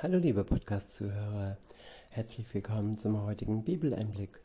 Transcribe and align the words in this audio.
Hallo 0.00 0.18
liebe 0.18 0.44
Podcast-Zuhörer, 0.44 1.58
herzlich 2.10 2.54
willkommen 2.54 2.96
zum 2.98 3.20
heutigen 3.20 3.64
Bibeleinblick. 3.64 4.40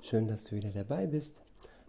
Schön, 0.00 0.26
dass 0.26 0.44
du 0.44 0.56
wieder 0.56 0.70
dabei 0.70 1.06
bist. 1.06 1.42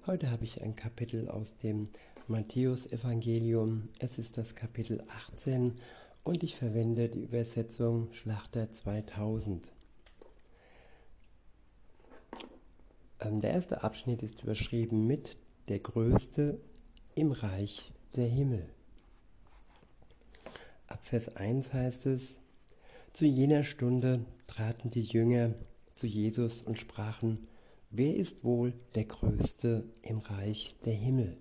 Heute 0.05 0.31
habe 0.31 0.43
ich 0.43 0.61
ein 0.61 0.75
Kapitel 0.75 1.29
aus 1.29 1.55
dem 1.63 1.87
Matthäus-Evangelium. 2.27 3.87
Es 3.99 4.17
ist 4.19 4.37
das 4.37 4.53
Kapitel 4.53 5.01
18 5.29 5.79
und 6.25 6.43
ich 6.43 6.57
verwende 6.57 7.07
die 7.07 7.23
Übersetzung 7.23 8.11
Schlachter 8.11 8.69
2000. 8.69 9.71
Ähm, 13.21 13.39
der 13.39 13.51
erste 13.51 13.81
Abschnitt 13.81 14.23
ist 14.23 14.43
überschrieben 14.43 15.07
mit 15.07 15.37
der 15.69 15.79
Größte 15.79 16.59
im 17.15 17.31
Reich 17.31 17.93
der 18.17 18.27
Himmel. 18.27 18.67
Ab 20.87 20.99
Vers 21.05 21.33
1 21.37 21.71
heißt 21.71 22.07
es, 22.07 22.39
zu 23.15 23.25
jener 23.25 23.63
Stunde 23.63 24.25
traten 24.45 24.91
die 24.91 25.03
Jünger 25.03 25.53
zu 25.93 26.05
Jesus 26.05 26.61
und 26.61 26.77
sprachen, 26.77 27.47
wer 27.89 28.13
ist 28.13 28.43
wohl 28.43 28.73
der 28.93 29.05
Größte 29.05 29.85
im 30.01 30.17
Reich 30.17 30.75
der 30.83 30.95
Himmel? 30.95 31.37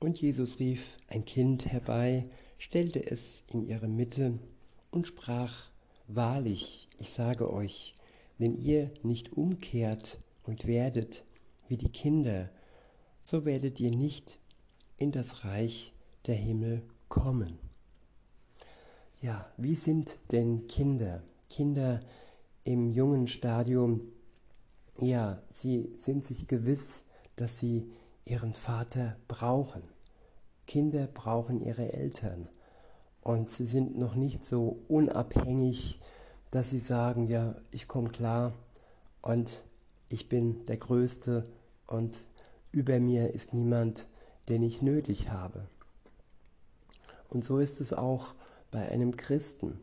Und 0.00 0.20
Jesus 0.20 0.58
rief 0.58 0.98
ein 1.06 1.24
Kind 1.24 1.66
herbei, 1.66 2.26
stellte 2.58 3.08
es 3.08 3.44
in 3.52 3.62
ihre 3.62 3.86
Mitte 3.86 4.40
und 4.90 5.06
sprach, 5.06 5.70
Wahrlich, 6.08 6.88
ich 6.98 7.10
sage 7.10 7.52
euch, 7.52 7.94
wenn 8.36 8.56
ihr 8.56 8.90
nicht 9.04 9.32
umkehrt 9.32 10.18
und 10.42 10.66
werdet 10.66 11.24
wie 11.68 11.76
die 11.76 11.90
Kinder, 11.90 12.50
so 13.22 13.44
werdet 13.44 13.78
ihr 13.78 13.92
nicht 13.92 14.40
in 14.96 15.12
das 15.12 15.44
Reich 15.44 15.92
der 16.26 16.34
Himmel 16.34 16.82
kommen. 17.08 17.65
Ja, 19.22 19.46
wie 19.56 19.74
sind 19.74 20.18
denn 20.30 20.66
Kinder? 20.66 21.22
Kinder 21.48 22.00
im 22.64 22.90
jungen 22.90 23.26
Stadium, 23.26 24.02
ja, 24.98 25.40
sie 25.50 25.90
sind 25.96 26.24
sich 26.24 26.46
gewiss, 26.48 27.04
dass 27.36 27.58
sie 27.58 27.90
ihren 28.26 28.52
Vater 28.52 29.16
brauchen. 29.26 29.82
Kinder 30.66 31.06
brauchen 31.06 31.62
ihre 31.62 31.94
Eltern 31.94 32.48
und 33.22 33.50
sie 33.50 33.64
sind 33.64 33.96
noch 33.96 34.16
nicht 34.16 34.44
so 34.44 34.80
unabhängig, 34.86 35.98
dass 36.50 36.68
sie 36.68 36.78
sagen, 36.78 37.26
ja, 37.26 37.54
ich 37.70 37.88
komme 37.88 38.10
klar 38.10 38.52
und 39.22 39.64
ich 40.10 40.28
bin 40.28 40.66
der 40.66 40.76
Größte 40.76 41.44
und 41.86 42.28
über 42.70 43.00
mir 43.00 43.32
ist 43.32 43.54
niemand, 43.54 44.08
den 44.50 44.62
ich 44.62 44.82
nötig 44.82 45.30
habe. 45.30 45.66
Und 47.30 47.44
so 47.46 47.58
ist 47.58 47.80
es 47.80 47.94
auch 47.94 48.34
bei 48.70 48.88
einem 48.90 49.16
Christen, 49.16 49.78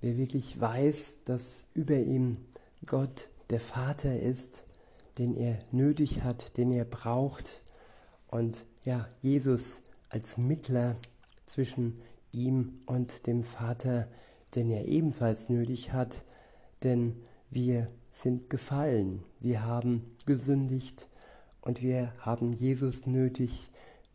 wer 0.00 0.16
wirklich 0.16 0.60
weiß, 0.60 1.20
dass 1.24 1.66
über 1.74 1.96
ihm 1.96 2.38
Gott 2.86 3.28
der 3.50 3.60
Vater 3.60 4.18
ist, 4.18 4.64
den 5.18 5.34
er 5.34 5.58
nötig 5.72 6.22
hat, 6.22 6.56
den 6.56 6.72
er 6.72 6.84
braucht 6.84 7.62
und 8.28 8.64
ja, 8.84 9.08
Jesus 9.20 9.82
als 10.08 10.38
Mittler 10.38 10.96
zwischen 11.46 12.00
ihm 12.32 12.80
und 12.86 13.26
dem 13.26 13.44
Vater, 13.44 14.08
den 14.54 14.70
er 14.70 14.86
ebenfalls 14.86 15.48
nötig 15.48 15.92
hat, 15.92 16.24
denn 16.82 17.16
wir 17.50 17.88
sind 18.10 18.50
gefallen, 18.50 19.22
wir 19.40 19.64
haben 19.64 20.16
gesündigt 20.26 21.08
und 21.60 21.82
wir 21.82 22.12
haben 22.18 22.52
Jesus 22.52 23.06
nötig, 23.06 23.70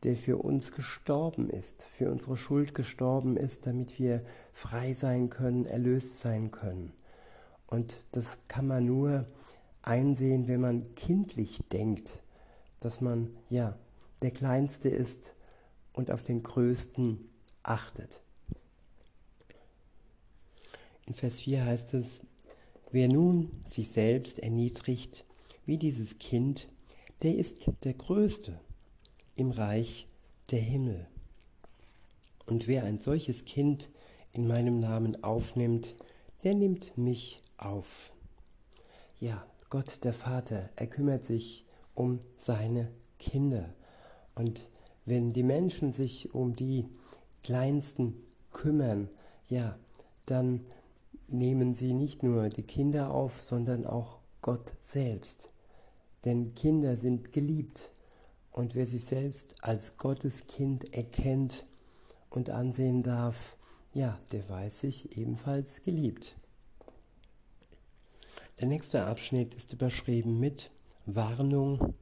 der 0.06 0.16
für 0.16 0.38
uns 0.38 0.72
gestorben 0.72 1.50
ist, 1.50 1.88
für 1.92 2.11
unsere 2.11 2.38
Schuld 2.38 2.75
gestorben 2.75 3.38
ist, 3.38 3.66
damit 3.66 3.98
wir 3.98 4.22
frei 4.53 4.94
sein 4.94 5.31
können, 5.31 5.66
erlöst 5.66 6.20
sein 6.20 6.52
können. 6.52 6.94
Und 7.66 8.03
das 8.12 8.38
kann 8.47 8.67
man 8.67 8.86
nur 8.86 9.25
einsehen, 9.81 10.47
wenn 10.47 10.62
man 10.62 10.94
kindlich 10.94 11.59
denkt, 11.72 12.22
dass 12.80 13.02
man 13.02 13.35
ja 13.50 13.79
der 14.22 14.29
Kleinste 14.29 14.90
ist 14.90 15.34
und 15.91 16.12
auf 16.12 16.22
den 16.22 16.44
Größten 16.44 17.28
achtet. 17.63 18.22
In 21.08 21.16
Vers 21.16 21.40
4 21.41 21.66
heißt 21.66 21.96
es, 21.96 22.22
wer 22.91 23.08
nun 23.08 23.50
sich 23.68 23.90
selbst 23.90 24.38
erniedrigt 24.38 25.25
wie 25.66 25.79
dieses 25.79 26.19
Kind, 26.19 26.68
der 27.24 27.35
ist 27.35 27.58
der 27.84 27.96
Größte 27.96 28.59
im 29.35 29.51
Reich 29.51 30.06
der 30.51 30.59
Himmel. 30.59 31.07
Und 32.46 32.68
wer 32.68 32.84
ein 32.84 33.00
solches 33.00 33.46
Kind 33.46 33.90
in 34.34 34.47
meinem 34.47 34.79
Namen 34.79 35.23
aufnimmt, 35.23 35.96
der 36.44 36.53
nimmt 36.53 36.97
mich 36.97 37.41
auf. 37.57 38.13
Ja, 39.19 39.46
Gott 39.69 40.03
der 40.03 40.13
Vater, 40.13 40.69
er 40.75 40.88
kümmert 40.88 41.25
sich 41.25 41.66
um 41.96 42.19
seine 42.38 42.91
Kinder. 43.18 43.73
Und 44.35 44.69
wenn 45.06 45.34
die 45.34 45.44
Menschen 45.44 45.94
sich 45.94 46.34
um 46.34 46.56
die 46.56 46.88
Kleinsten 47.44 48.16
kümmern, 48.52 49.09
ja, 49.47 49.78
dann 50.25 50.66
nehmen 51.28 51.73
sie 51.73 51.94
nicht 51.94 52.23
nur 52.23 52.50
die 52.50 52.63
Kinder 52.63 53.12
auf, 53.12 53.41
sondern 53.41 53.85
auch 53.85 54.19
Gott 54.41 54.73
selbst. 54.81 55.50
Denn 56.25 56.53
Kinder 56.53 56.97
sind 56.97 57.34
geliebt 57.34 57.91
und 58.55 58.73
wer 58.73 58.88
sich 58.88 59.03
selbst 59.03 59.53
als 59.61 59.97
Gottes 59.97 60.47
Kind 60.47 60.95
erkennt 60.95 61.66
und 62.29 62.49
ansehen 62.49 63.03
darf, 63.03 63.57
ja, 63.93 64.17
der 64.31 64.47
weiß 64.47 64.79
sich 64.79 65.17
ebenfalls 65.17 65.83
geliebt. 65.83 66.38
Der 68.61 68.67
nächste 68.67 69.03
Abschnitt 69.03 69.55
ist 69.55 69.73
überschrieben 69.73 70.39
mit 70.39 70.71
Warnung 71.05 71.95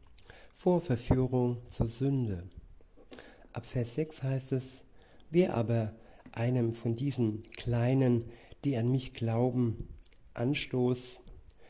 vor 0.53 0.79
Verführung 0.79 1.57
zur 1.69 1.89
Sünde. 1.89 2.43
Ab 3.51 3.65
Vers 3.65 3.95
6 3.95 4.21
heißt 4.21 4.51
es, 4.51 4.83
wer 5.31 5.55
aber 5.55 5.95
einem 6.33 6.73
von 6.73 6.95
diesen 6.95 7.41
Kleinen, 7.53 8.25
die 8.63 8.77
an 8.77 8.91
mich 8.91 9.15
glauben, 9.15 9.87
Anstoß 10.35 11.19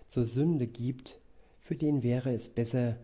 zur 0.09 0.27
Sünde 0.27 0.67
gibt, 0.67 1.21
für 1.61 1.77
den 1.77 2.03
wäre 2.03 2.33
es 2.33 2.50
besser, 2.50 2.97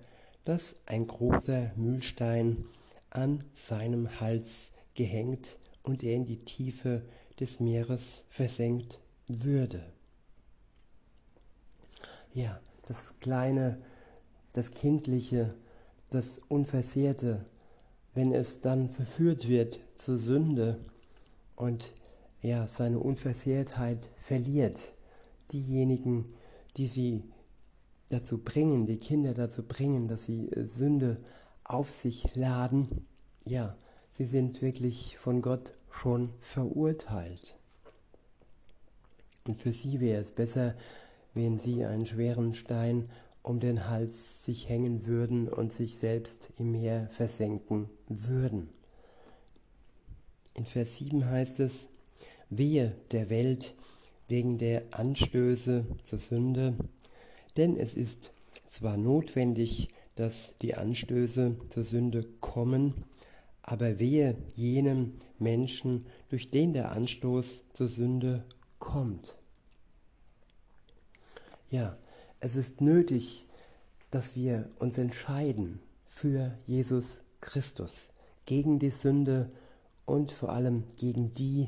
dass 0.49 0.77
ein 0.87 1.05
großer 1.05 1.73
Mühlstein 1.75 2.65
an 3.11 3.43
seinem 3.53 4.19
Hals 4.19 4.71
gehängt 4.95 5.59
und 5.83 6.01
er 6.01 6.15
in 6.15 6.25
die 6.25 6.43
Tiefe 6.43 7.03
des 7.39 7.59
Meeres 7.59 8.23
versenkt 8.29 8.99
würde. 9.27 9.83
Ja, 12.33 12.59
das 12.87 13.13
kleine, 13.19 13.77
das 14.53 14.73
kindliche, 14.73 15.53
das 16.09 16.41
Unversehrte, 16.47 17.45
wenn 18.15 18.33
es 18.33 18.59
dann 18.59 18.89
verführt 18.89 19.47
wird 19.47 19.79
zur 19.93 20.17
Sünde 20.17 20.83
und 21.57 21.93
er 22.41 22.67
seine 22.67 22.97
Unversehrtheit 22.97 24.09
verliert, 24.17 24.93
diejenigen, 25.51 26.25
die 26.75 26.87
sie 26.87 27.23
dazu 28.09 28.39
bringen, 28.39 28.85
die 28.85 28.97
Kinder 28.97 29.33
dazu 29.33 29.63
bringen, 29.63 30.07
dass 30.07 30.25
sie 30.25 30.49
äh, 30.49 30.65
Sünde 30.65 31.17
auf 31.63 31.91
sich 31.91 32.35
laden, 32.35 33.05
ja, 33.45 33.75
sie 34.11 34.25
sind 34.25 34.61
wirklich 34.61 35.17
von 35.17 35.41
Gott 35.41 35.73
schon 35.89 36.33
verurteilt. 36.39 37.55
Und 39.47 39.57
für 39.57 39.71
sie 39.71 39.99
wäre 39.99 40.21
es 40.21 40.31
besser, 40.31 40.75
wenn 41.33 41.59
sie 41.59 41.85
einen 41.85 42.05
schweren 42.05 42.53
Stein 42.53 43.07
um 43.41 43.59
den 43.59 43.87
Hals 43.87 44.43
sich 44.43 44.67
hängen 44.67 45.05
würden 45.05 45.47
und 45.47 45.71
sich 45.71 45.97
selbst 45.97 46.49
im 46.57 46.71
Meer 46.71 47.07
versenken 47.09 47.89
würden. 48.07 48.69
In 50.53 50.65
Vers 50.65 50.97
7 50.97 51.25
heißt 51.25 51.59
es, 51.61 51.87
wehe 52.49 52.95
der 53.11 53.29
Welt 53.29 53.75
wegen 54.27 54.57
der 54.57 54.83
Anstöße 54.91 55.85
zur 56.03 56.19
Sünde, 56.19 56.75
denn 57.59 57.75
es 57.75 57.93
ist 57.93 58.31
zwar 58.67 58.95
notwendig, 58.95 59.89
dass 60.15 60.55
die 60.61 60.75
Anstöße 60.75 61.57
zur 61.67 61.83
Sünde 61.83 62.23
kommen, 62.39 62.93
aber 63.61 63.99
wehe 63.99 64.37
jenem 64.55 65.15
Menschen, 65.39 66.05
durch 66.29 66.49
den 66.51 66.71
der 66.71 66.93
Anstoß 66.93 67.63
zur 67.73 67.89
Sünde 67.89 68.45
kommt. 68.79 69.35
Ja, 71.69 71.97
es 72.39 72.55
ist 72.55 72.79
nötig, 72.79 73.45
dass 74.09 74.37
wir 74.37 74.69
uns 74.79 74.97
entscheiden 74.97 75.81
für 76.05 76.57
Jesus 76.65 77.21
Christus, 77.41 78.09
gegen 78.45 78.79
die 78.79 78.89
Sünde 78.89 79.49
und 80.05 80.31
vor 80.31 80.49
allem 80.49 80.85
gegen 80.95 81.33
die, 81.33 81.67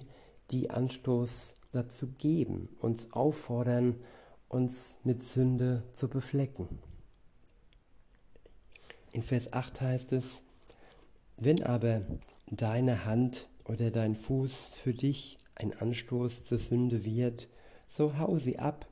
die 0.52 0.70
Anstoß 0.70 1.58
dazu 1.74 2.08
geben, 2.18 2.70
uns 2.80 3.12
auffordern, 3.12 3.96
uns 4.52 4.98
mit 5.06 5.24
Sünde 5.24 5.84
zu 5.94 6.10
beflecken. 6.10 6.68
In 9.14 9.24
Vers 9.24 9.54
8 9.54 9.80
heißt 9.80 10.12
es, 10.12 10.44
wenn 11.38 11.64
aber 11.64 12.02
deine 12.48 13.06
Hand 13.06 13.48
oder 13.64 13.92
dein 13.92 14.14
Fuß 14.14 14.76
für 14.76 14.94
dich 14.94 15.38
ein 15.56 15.74
Anstoß 15.74 16.44
zur 16.44 16.60
Sünde 16.60 17.06
wird, 17.06 17.48
so 17.88 18.18
hau 18.18 18.38
sie 18.38 18.60
ab 18.60 18.88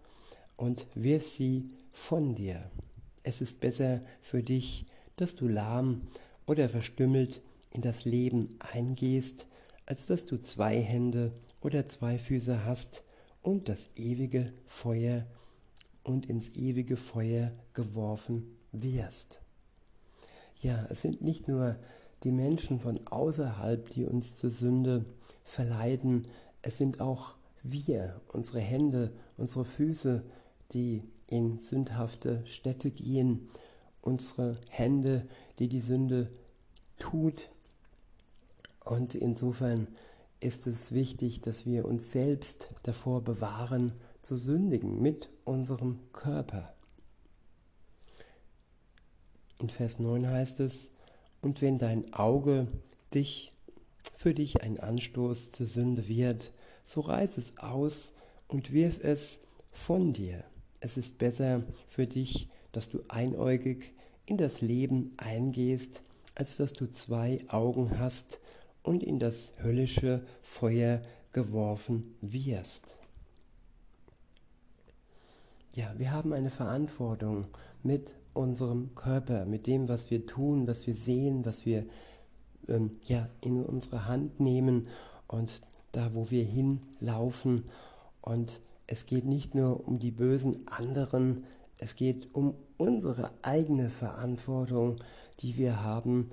und 0.56 0.88
wirf 0.96 1.28
sie 1.28 1.70
von 1.92 2.36
dir. 2.36 2.72
Es 3.24 3.42
ist 3.42 3.60
besser 3.60 4.02
für 4.22 4.44
dich, 4.44 4.86
dass 5.18 5.36
du 5.36 5.48
lahm 5.48 6.08
oder 6.46 6.70
verstümmelt 6.70 7.42
in 7.72 7.82
das 7.82 8.06
Leben 8.06 8.58
eingehst, 8.60 9.48
als 9.86 10.06
dass 10.06 10.26
du 10.26 10.38
zwei 10.38 10.82
Hände 10.82 11.34
oder 11.62 11.86
zwei 11.88 12.18
Füße 12.18 12.64
hast 12.64 13.04
und 13.42 13.68
das 13.68 13.88
ewige 13.96 14.54
Feuer 14.66 15.26
und 16.10 16.28
ins 16.28 16.50
ewige 16.56 16.98
Feuer 16.98 17.52
geworfen 17.74 18.58
wirst. 18.72 19.42
Ja, 20.60 20.88
es 20.90 21.04
sind 21.04 21.22
nicht 21.22 21.48
nur 21.48 21.78
die 22.24 22.32
Menschen 22.32 22.80
von 22.80 23.00
außerhalb, 23.08 23.88
die 23.92 24.06
uns 24.06 24.38
zur 24.38 24.50
Sünde 24.50 25.06
verleiten, 25.44 26.28
es 26.64 26.78
sind 26.78 27.00
auch 27.00 27.36
wir, 27.62 28.20
unsere 28.28 28.60
Hände, 28.60 29.14
unsere 29.38 29.66
Füße, 29.66 30.24
die 30.72 31.04
in 31.28 31.60
sündhafte 31.60 32.42
Städte 32.48 32.90
gehen, 32.90 33.48
unsere 34.02 34.56
Hände, 34.72 35.28
die 35.60 35.68
die 35.70 35.80
Sünde 35.80 36.32
tut. 36.98 37.52
Und 38.84 39.14
insofern 39.14 39.88
ist 40.40 40.66
es 40.66 40.92
wichtig, 40.92 41.42
dass 41.42 41.68
wir 41.68 41.86
uns 41.86 42.12
selbst 42.12 42.70
davor 42.82 43.24
bewahren, 43.24 43.94
zu 44.22 44.38
sündigen 44.38 45.02
mit 45.02 45.30
unserem 45.50 46.00
Körper. 46.14 46.74
In 49.60 49.70
Vers 49.70 50.00
9 50.00 50.30
heißt 50.30 50.60
es, 50.62 50.90
und 51.42 51.62
wenn 51.62 51.78
dein 51.78 52.14
Auge 52.14 52.68
dich 53.14 53.52
für 54.14 54.34
dich 54.34 54.62
ein 54.62 54.80
Anstoß 54.80 55.52
zur 55.52 55.68
Sünde 55.68 56.08
wird, 56.08 56.54
so 56.84 57.02
reiß 57.02 57.38
es 57.38 57.58
aus 57.58 58.14
und 58.48 58.72
wirf 58.72 59.04
es 59.04 59.40
von 59.72 60.14
dir. 60.14 60.44
Es 60.80 60.98
ist 60.98 61.18
besser 61.18 61.64
für 61.88 62.08
dich, 62.08 62.48
dass 62.72 62.90
du 62.90 63.02
einäugig 63.08 63.94
in 64.26 64.38
das 64.38 64.62
Leben 64.62 65.14
eingehst, 65.18 66.04
als 66.36 66.58
dass 66.58 66.74
du 66.74 66.92
zwei 66.92 67.44
Augen 67.50 68.00
hast 68.00 68.40
und 68.84 69.04
in 69.04 69.20
das 69.20 69.54
höllische 69.62 70.26
Feuer 70.42 71.02
geworfen 71.34 72.16
wirst. 72.22 72.98
Ja, 75.74 75.94
wir 75.98 76.12
haben 76.12 76.34
eine 76.34 76.50
Verantwortung 76.50 77.46
mit 77.84 78.16
unserem 78.34 78.96
Körper, 78.96 79.46
mit 79.46 79.68
dem, 79.68 79.88
was 79.88 80.10
wir 80.10 80.26
tun, 80.26 80.68
was 80.68 80.88
wir 80.88 80.96
sehen, 80.96 81.46
was 81.46 81.64
wir 81.66 81.86
ähm, 82.68 82.98
ja, 83.06 83.30
in 83.42 83.64
unsere 83.64 84.08
Hand 84.08 84.40
nehmen 84.40 84.88
und 85.28 85.62
da, 85.92 86.16
wo 86.16 86.32
wir 86.32 86.44
hinlaufen. 86.44 87.66
Und 88.22 88.62
es 88.88 89.06
geht 89.06 89.26
nicht 89.26 89.54
nur 89.54 89.88
um 89.88 90.00
die 90.00 90.12
bösen 90.12 90.68
anderen, 90.68 91.46
es 91.78 91.96
geht 91.96 92.34
um 92.34 92.56
unsere 92.78 93.30
eigene 93.44 93.92
Verantwortung, 93.92 94.98
die 95.40 95.56
wir 95.58 95.84
haben, 95.84 96.32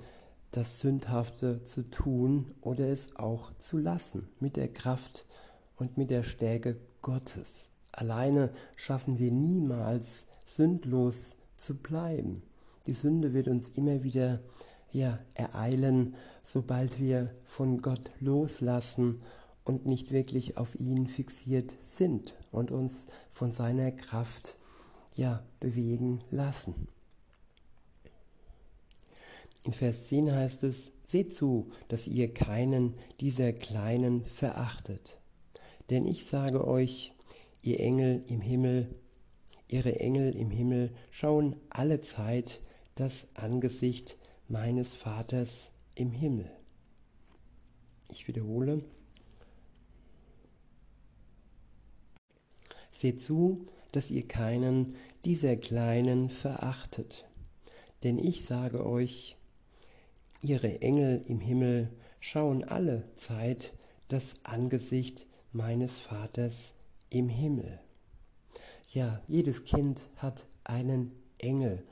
das 0.49 0.79
Sündhafte 0.79 1.63
zu 1.63 1.83
tun 1.83 2.55
oder 2.61 2.87
es 2.87 3.15
auch 3.17 3.51
zu 3.59 3.77
lassen, 3.77 4.29
mit 4.39 4.55
der 4.55 4.73
Kraft 4.73 5.27
und 5.75 5.95
mit 5.95 6.09
der 6.09 6.23
Stärke 6.23 6.77
Gottes. 7.03 7.69
Alleine 7.97 8.51
schaffen 8.75 9.17
wir 9.17 9.31
niemals 9.31 10.27
sündlos 10.45 11.35
zu 11.57 11.75
bleiben. 11.75 12.43
Die 12.85 12.93
Sünde 12.93 13.33
wird 13.33 13.47
uns 13.47 13.69
immer 13.69 14.03
wieder 14.03 14.39
ja, 14.91 15.17
ereilen, 15.33 16.13
sobald 16.43 16.99
wir 16.99 17.33
von 17.43 17.81
Gott 17.81 18.11
loslassen 18.19 19.23
und 19.63 19.87
nicht 19.87 20.11
wirklich 20.11 20.57
auf 20.57 20.79
ihn 20.79 21.07
fixiert 21.07 21.73
sind 21.79 22.35
und 22.51 22.69
uns 22.69 23.07
von 23.31 23.51
seiner 23.51 23.91
Kraft 23.91 24.57
ja, 25.15 25.43
bewegen 25.59 26.19
lassen. 26.29 26.87
In 29.63 29.73
Vers 29.73 30.05
10 30.05 30.31
heißt 30.31 30.63
es, 30.63 30.91
Seht 31.07 31.33
zu, 31.33 31.71
dass 31.87 32.05
ihr 32.05 32.31
keinen 32.31 32.93
dieser 33.21 33.53
Kleinen 33.53 34.23
verachtet. 34.25 35.17
Denn 35.89 36.05
ich 36.05 36.25
sage 36.25 36.67
euch, 36.67 37.13
ihr 37.61 37.79
Engel 37.79 38.23
im 38.27 38.41
Himmel, 38.41 38.95
ihre 39.67 39.99
Engel 39.99 40.35
im 40.35 40.51
Himmel 40.51 40.91
schauen 41.11 41.55
alle 41.69 42.01
Zeit 42.01 42.61
das 42.95 43.27
Angesicht 43.33 44.17
meines 44.47 44.95
Vaters 44.95 45.71
im 45.95 46.11
Himmel. 46.11 46.49
Ich 48.09 48.27
wiederhole. 48.27 48.83
Seht 52.91 53.21
zu, 53.21 53.67
dass 53.91 54.09
ihr 54.09 54.27
keinen 54.27 54.95
dieser 55.25 55.55
Kleinen 55.55 56.29
verachtet. 56.29 57.25
Denn 58.03 58.17
ich 58.17 58.45
sage 58.45 58.85
euch, 58.85 59.37
Ihre 60.41 60.81
Engel 60.81 61.23
im 61.25 61.39
Himmel 61.39 61.91
schauen 62.19 62.63
alle 62.63 63.03
Zeit 63.15 63.73
das 64.07 64.35
Angesicht 64.43 65.25
meines 65.51 65.99
Vaters 65.99 66.75
im 67.09 67.29
Himmel. 67.29 67.79
Ja, 68.89 69.21
jedes 69.27 69.63
Kind 69.63 70.07
hat 70.17 70.47
einen 70.63 71.11
Engel, 71.37 71.83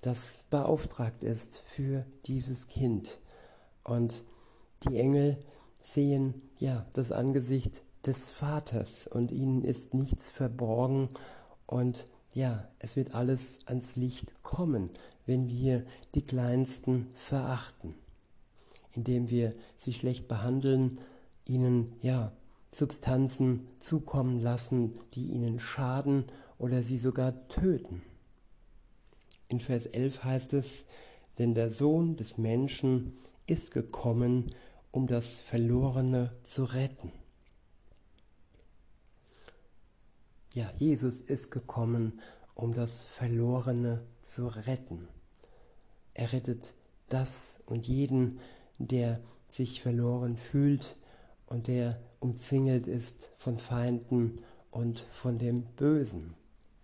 das 0.00 0.44
beauftragt 0.50 1.24
ist 1.24 1.58
für 1.58 2.04
dieses 2.26 2.68
Kind. 2.68 3.18
Und 3.82 4.24
die 4.86 4.98
Engel 4.98 5.38
sehen 5.80 6.42
ja 6.58 6.86
das 6.92 7.12
Angesicht 7.12 7.82
des 8.06 8.30
Vaters 8.30 9.06
und 9.06 9.32
ihnen 9.32 9.64
ist 9.64 9.94
nichts 9.94 10.30
verborgen 10.30 11.08
und 11.66 12.08
ja, 12.34 12.68
es 12.78 12.96
wird 12.96 13.14
alles 13.14 13.60
ans 13.66 13.96
Licht 13.96 14.42
kommen, 14.42 14.90
wenn 15.24 15.48
wir 15.48 15.84
die 16.14 16.26
Kleinsten 16.26 17.08
verachten, 17.14 17.94
indem 18.92 19.30
wir 19.30 19.52
sie 19.76 19.92
schlecht 19.92 20.28
behandeln, 20.28 21.00
ihnen 21.46 21.94
ja 22.02 22.32
Substanzen 22.74 23.68
zukommen 23.78 24.40
lassen, 24.40 24.98
die 25.14 25.28
ihnen 25.28 25.60
schaden 25.60 26.24
oder 26.58 26.82
sie 26.82 26.98
sogar 26.98 27.46
töten. 27.48 28.02
In 29.48 29.60
Vers 29.60 29.86
11 29.86 30.24
heißt 30.24 30.52
es, 30.54 30.84
denn 31.38 31.54
der 31.54 31.70
Sohn 31.70 32.16
des 32.16 32.36
Menschen 32.36 33.16
ist 33.46 33.70
gekommen, 33.70 34.54
um 34.90 35.06
das 35.06 35.40
Verlorene 35.40 36.32
zu 36.42 36.64
retten. 36.64 37.12
Ja, 40.52 40.72
Jesus 40.78 41.20
ist 41.20 41.50
gekommen, 41.50 42.20
um 42.54 42.74
das 42.74 43.04
Verlorene 43.04 44.04
zu 44.22 44.46
retten. 44.46 45.08
Er 46.14 46.32
rettet 46.32 46.74
das 47.08 47.60
und 47.66 47.86
jeden, 47.86 48.40
der 48.78 49.20
sich 49.50 49.80
verloren 49.80 50.38
fühlt 50.38 50.96
und 51.46 51.68
der 51.68 52.00
umzingelt 52.24 52.86
ist 52.86 53.30
von 53.36 53.58
Feinden 53.58 54.40
und 54.70 54.98
von 54.98 55.38
dem 55.38 55.64
Bösen. 55.76 56.32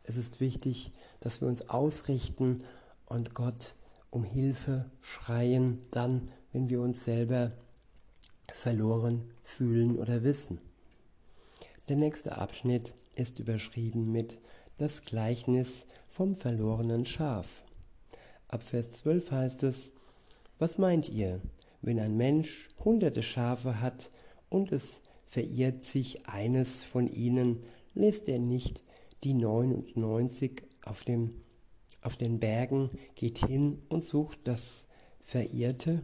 Es 0.03 0.19
ist 0.19 0.39
wichtig, 0.39 0.93
dass 1.21 1.41
wir 1.41 1.49
uns 1.49 1.71
ausrichten 1.71 2.63
und 3.07 3.35
Gott 3.35 3.75
um 4.11 4.23
Hilfe 4.23 4.91
schreien, 5.01 5.81
dann, 5.93 6.29
wenn 6.53 6.69
wir 6.69 6.83
uns 6.83 7.07
selber 7.07 7.53
verloren 8.53 9.31
fühlen 9.43 9.99
oder 9.99 10.25
wissen. 10.25 10.61
Der 11.89 11.97
nächste 11.97 12.37
Abschnitt 12.37 12.95
ist 13.17 13.39
überschrieben 13.39 14.13
mit 14.13 14.39
das 14.77 15.03
Gleichnis 15.03 15.87
vom 16.11 16.35
verlorenen 16.35 17.07
Schaf. 17.07 17.65
Ab 18.49 18.63
Vers 18.63 18.91
12 18.91 19.31
heißt 19.31 19.63
es, 19.63 19.95
was 20.59 20.77
meint 20.77 21.09
ihr, 21.09 21.41
wenn 21.81 21.99
ein 21.99 22.19
Mensch 22.19 22.69
hunderte 22.85 23.23
Schafe 23.23 23.81
hat 23.81 24.11
und 24.51 24.71
es 24.71 25.01
verirrt 25.31 25.85
sich 25.85 26.27
eines 26.27 26.83
von 26.83 27.07
ihnen, 27.07 27.63
lässt 27.95 28.29
er 28.29 28.41
nicht 28.41 28.83
die 29.23 29.35
99 29.35 30.65
auf, 30.85 31.05
dem, 31.05 31.41
auf 32.03 32.17
den 32.17 32.41
Bergen, 32.41 32.91
geht 33.15 33.39
hin 33.47 33.81
und 33.89 34.03
sucht 34.03 34.41
das 34.45 34.87
Verirrte? 35.21 36.03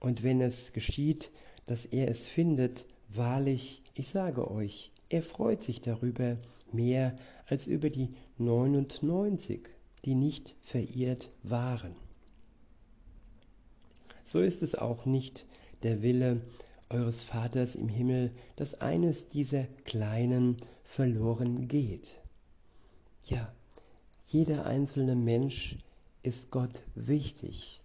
Und 0.00 0.22
wenn 0.22 0.42
es 0.42 0.74
geschieht, 0.74 1.30
dass 1.64 1.86
er 1.86 2.08
es 2.08 2.28
findet, 2.28 2.84
wahrlich, 3.08 3.82
ich 3.94 4.08
sage 4.08 4.50
euch, 4.50 4.92
er 5.08 5.22
freut 5.22 5.62
sich 5.62 5.80
darüber 5.80 6.36
mehr 6.70 7.16
als 7.46 7.66
über 7.66 7.88
die 7.88 8.10
99 8.36 9.70
die 10.04 10.14
nicht 10.14 10.54
verirrt 10.62 11.30
waren. 11.42 11.96
So 14.24 14.40
ist 14.40 14.62
es 14.62 14.74
auch 14.74 15.06
nicht 15.06 15.46
der 15.82 16.02
Wille 16.02 16.42
eures 16.90 17.22
Vaters 17.22 17.74
im 17.74 17.88
Himmel, 17.88 18.32
dass 18.56 18.80
eines 18.80 19.28
dieser 19.28 19.64
Kleinen 19.84 20.56
verloren 20.84 21.68
geht. 21.68 22.08
Ja, 23.26 23.52
jeder 24.26 24.66
einzelne 24.66 25.14
Mensch 25.16 25.78
ist 26.22 26.50
Gott 26.50 26.82
wichtig 26.94 27.80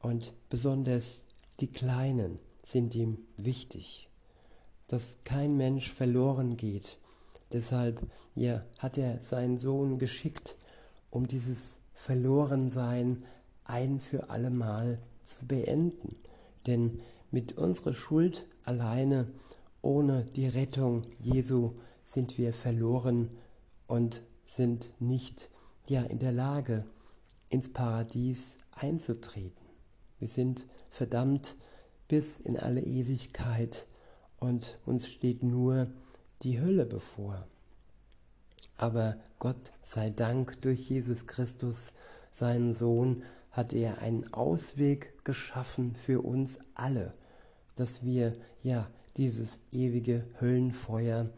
und 0.00 0.34
besonders 0.50 1.24
die 1.60 1.68
Kleinen 1.68 2.38
sind 2.62 2.94
ihm 2.94 3.18
wichtig. 3.36 4.08
dass 4.88 5.18
kein 5.24 5.56
Mensch 5.56 5.92
verloren 5.92 6.56
geht. 6.56 6.98
Deshalb 7.52 8.00
ja, 8.34 8.64
hat 8.78 8.98
er 8.98 9.20
seinen 9.20 9.58
Sohn 9.58 9.98
geschickt, 9.98 10.56
um 11.10 11.26
dieses 11.26 11.78
Verlorensein 11.94 13.24
ein 13.64 14.00
für 14.00 14.30
allemal 14.30 14.98
zu 15.24 15.46
beenden. 15.46 16.16
Denn 16.66 17.00
mit 17.30 17.56
unserer 17.58 17.92
Schuld 17.92 18.46
alleine, 18.64 19.30
ohne 19.82 20.24
die 20.24 20.48
Rettung 20.48 21.02
Jesu, 21.20 21.74
sind 22.04 22.38
wir 22.38 22.52
verloren 22.52 23.30
und 23.86 24.22
sind 24.44 24.92
nicht 25.00 25.50
ja, 25.88 26.02
in 26.02 26.18
der 26.18 26.32
Lage, 26.32 26.84
ins 27.48 27.72
Paradies 27.72 28.58
einzutreten. 28.72 29.66
Wir 30.18 30.28
sind 30.28 30.66
verdammt 30.90 31.56
bis 32.08 32.38
in 32.38 32.56
alle 32.56 32.80
Ewigkeit 32.80 33.86
und 34.38 34.78
uns 34.86 35.08
steht 35.08 35.42
nur 35.42 35.88
die 36.42 36.60
Hölle 36.60 36.86
bevor. 36.86 37.46
Aber 38.76 39.16
Gott 39.38 39.72
sei 39.82 40.10
Dank 40.10 40.60
durch 40.62 40.88
Jesus 40.88 41.26
Christus, 41.26 41.94
seinen 42.30 42.74
Sohn, 42.74 43.22
hat 43.56 43.72
er 43.72 44.02
einen 44.02 44.34
Ausweg 44.34 45.24
geschaffen 45.24 45.96
für 45.96 46.20
uns 46.20 46.58
alle, 46.74 47.12
dass 47.74 48.04
wir 48.04 48.34
ja 48.62 48.86
dieses 49.16 49.60
ewige 49.72 50.24
Höllenfeuer 50.38 51.30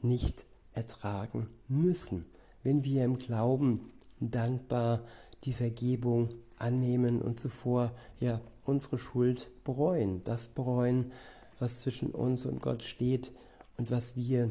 nicht 0.00 0.46
ertragen 0.74 1.48
müssen, 1.66 2.24
wenn 2.62 2.84
wir 2.84 3.04
im 3.04 3.18
Glauben 3.18 3.90
dankbar 4.20 5.02
die 5.42 5.52
Vergebung 5.52 6.28
annehmen 6.56 7.20
und 7.20 7.40
zuvor 7.40 7.92
ja 8.20 8.40
unsere 8.64 8.96
Schuld 8.96 9.50
bereuen, 9.64 10.22
das 10.22 10.46
bereuen, 10.46 11.12
was 11.58 11.80
zwischen 11.80 12.12
uns 12.12 12.46
und 12.46 12.62
Gott 12.62 12.84
steht 12.84 13.32
und 13.76 13.90
was 13.90 14.14
wir 14.14 14.50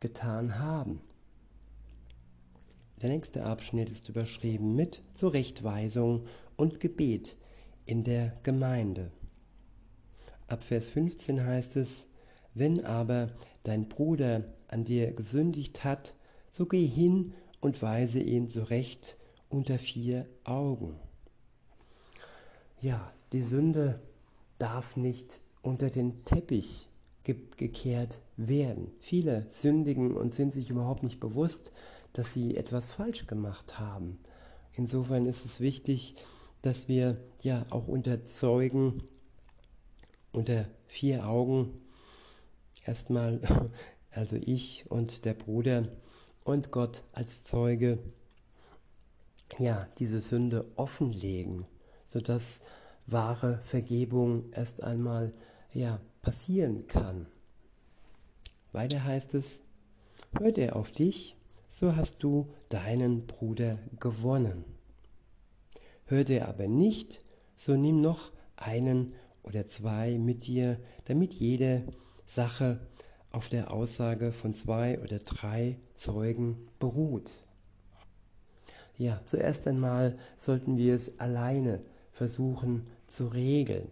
getan 0.00 0.58
haben. 0.58 1.00
Der 3.02 3.10
nächste 3.10 3.44
Abschnitt 3.44 3.88
ist 3.88 4.08
überschrieben 4.08 4.74
mit 4.74 5.02
Zurechtweisung 5.14 6.26
und 6.56 6.80
Gebet 6.80 7.36
in 7.84 8.04
der 8.04 8.32
Gemeinde. 8.42 9.10
Ab 10.48 10.62
Vers 10.62 10.88
15 10.88 11.44
heißt 11.44 11.76
es, 11.76 12.06
wenn 12.54 12.84
aber 12.84 13.30
dein 13.64 13.88
Bruder 13.88 14.44
an 14.68 14.84
dir 14.84 15.12
gesündigt 15.12 15.84
hat, 15.84 16.14
so 16.52 16.66
geh 16.66 16.86
hin 16.86 17.34
und 17.60 17.80
weise 17.82 18.20
ihn 18.20 18.48
zurecht 18.48 19.16
unter 19.48 19.78
vier 19.78 20.26
Augen. 20.44 20.98
Ja, 22.80 23.12
die 23.32 23.42
Sünde 23.42 24.00
darf 24.58 24.96
nicht 24.96 25.40
unter 25.62 25.90
den 25.90 26.22
Teppich 26.22 26.88
gekehrt 27.24 28.20
werden. 28.36 28.92
Viele 29.00 29.46
sündigen 29.48 30.16
und 30.16 30.34
sind 30.34 30.52
sich 30.52 30.70
überhaupt 30.70 31.02
nicht 31.02 31.18
bewusst, 31.18 31.72
dass 32.12 32.32
sie 32.32 32.56
etwas 32.56 32.92
falsch 32.92 33.26
gemacht 33.26 33.78
haben. 33.78 34.18
Insofern 34.72 35.26
ist 35.26 35.44
es 35.44 35.60
wichtig, 35.60 36.14
dass 36.62 36.88
wir 36.88 37.18
ja 37.42 37.66
auch 37.70 37.88
unter 37.88 38.24
Zeugen, 38.24 39.02
unter 40.32 40.66
vier 40.86 41.26
Augen, 41.26 41.80
erstmal, 42.84 43.40
also 44.10 44.36
ich 44.36 44.90
und 44.90 45.24
der 45.24 45.34
Bruder 45.34 45.88
und 46.44 46.70
Gott 46.70 47.04
als 47.12 47.44
Zeuge, 47.44 47.98
ja, 49.58 49.88
diese 49.98 50.20
Sünde 50.20 50.66
offenlegen, 50.76 51.66
sodass 52.06 52.60
wahre 53.06 53.60
Vergebung 53.62 54.52
erst 54.52 54.82
einmal 54.82 55.32
ja, 55.72 56.00
passieren 56.22 56.86
kann. 56.88 57.26
Weiter 58.72 59.04
heißt 59.04 59.34
es, 59.34 59.60
hört 60.38 60.58
er 60.58 60.76
auf 60.76 60.90
dich, 60.90 61.36
so 61.68 61.96
hast 61.96 62.22
du 62.22 62.48
deinen 62.68 63.26
Bruder 63.26 63.78
gewonnen. 64.00 64.75
Hört 66.06 66.30
er 66.30 66.48
aber 66.48 66.68
nicht, 66.68 67.20
so 67.56 67.76
nimm 67.76 68.00
noch 68.00 68.32
einen 68.56 69.14
oder 69.42 69.66
zwei 69.66 70.18
mit 70.18 70.46
dir, 70.46 70.78
damit 71.06 71.34
jede 71.34 71.84
Sache 72.24 72.80
auf 73.32 73.48
der 73.48 73.72
Aussage 73.72 74.32
von 74.32 74.54
zwei 74.54 75.00
oder 75.00 75.18
drei 75.18 75.78
Zeugen 75.96 76.68
beruht. 76.78 77.30
Ja, 78.96 79.20
zuerst 79.24 79.66
einmal 79.66 80.16
sollten 80.36 80.78
wir 80.78 80.94
es 80.94 81.18
alleine 81.18 81.80
versuchen 82.12 82.86
zu 83.08 83.26
regeln. 83.26 83.88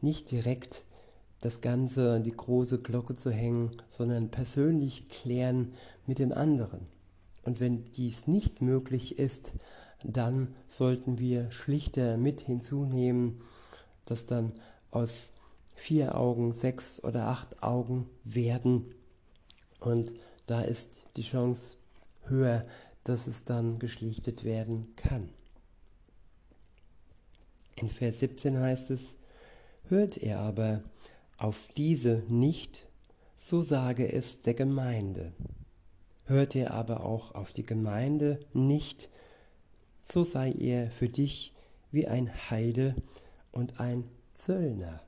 Nicht 0.00 0.30
direkt 0.30 0.84
das 1.40 1.60
Ganze 1.60 2.12
an 2.12 2.24
die 2.24 2.36
große 2.36 2.78
Glocke 2.78 3.14
zu 3.14 3.30
hängen, 3.30 3.70
sondern 3.88 4.30
persönlich 4.30 5.08
klären 5.08 5.74
mit 6.06 6.18
dem 6.18 6.32
anderen. 6.32 6.86
Und 7.42 7.60
wenn 7.60 7.90
dies 7.92 8.26
nicht 8.26 8.60
möglich 8.60 9.18
ist, 9.18 9.54
dann 10.04 10.54
sollten 10.68 11.18
wir 11.18 11.50
schlichter 11.50 12.16
mit 12.16 12.42
hinzunehmen, 12.42 13.40
dass 14.04 14.26
dann 14.26 14.52
aus 14.90 15.32
vier 15.74 16.16
Augen 16.16 16.52
sechs 16.52 17.02
oder 17.02 17.28
acht 17.28 17.62
Augen 17.62 18.08
werden. 18.22 18.94
Und 19.80 20.12
da 20.46 20.60
ist 20.60 21.04
die 21.16 21.22
Chance 21.22 21.78
höher, 22.24 22.62
dass 23.02 23.26
es 23.26 23.44
dann 23.44 23.78
geschlichtet 23.78 24.44
werden 24.44 24.94
kann. 24.96 25.30
In 27.76 27.88
Vers 27.88 28.20
17 28.20 28.58
heißt 28.58 28.90
es, 28.90 29.16
hört 29.88 30.16
er 30.16 30.40
aber 30.40 30.82
auf 31.38 31.68
diese 31.76 32.22
nicht, 32.28 32.86
so 33.36 33.62
sage 33.62 34.10
es 34.10 34.42
der 34.42 34.54
Gemeinde. 34.54 35.32
Hört 36.24 36.54
er 36.54 36.72
aber 36.72 37.04
auch 37.04 37.34
auf 37.34 37.52
die 37.52 37.66
Gemeinde 37.66 38.40
nicht, 38.52 39.10
so 40.14 40.22
sei 40.22 40.52
er 40.52 40.92
für 40.92 41.08
dich 41.08 41.52
wie 41.90 42.06
ein 42.06 42.30
Heide 42.48 42.94
und 43.50 43.80
ein 43.80 44.04
Zöllner. 44.32 45.02